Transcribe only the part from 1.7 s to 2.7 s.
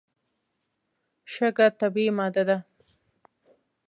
طبیعي ماده ده.